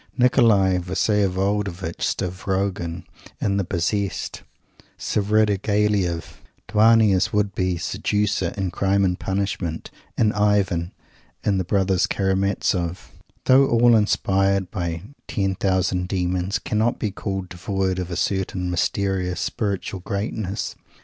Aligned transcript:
Nikolay 0.17 0.79
Vsyevolodovitch 0.79 2.01
Stavrogin, 2.01 3.03
in 3.39 3.57
"the 3.57 3.63
Possessed;" 3.63 4.41
Svridigilaiof 4.97 6.37
Dounia's 6.67 7.31
would 7.31 7.53
be 7.53 7.77
seducer, 7.77 8.51
in 8.57 8.71
"Crime 8.71 9.05
and 9.05 9.19
Punishment," 9.19 9.91
and 10.17 10.33
Ivan, 10.33 10.91
in 11.43 11.59
"the 11.59 11.63
Brothers 11.63 12.07
Karamazov," 12.07 13.11
though 13.45 13.67
all 13.67 13.95
inspired 13.95 14.71
by 14.71 15.03
ten 15.27 15.53
thousand 15.53 16.07
demons, 16.07 16.57
cannot 16.57 16.97
be 16.97 17.11
called 17.11 17.47
devoid 17.49 17.99
of 17.99 18.09
a 18.09 18.15
certain 18.15 18.71
mysterious 18.71 19.39
spiritual 19.39 19.99
greatness. 19.99 20.75